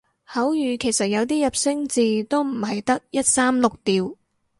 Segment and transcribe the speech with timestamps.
[0.25, 4.15] 口語其實有啲入聲字都唔係得一三六調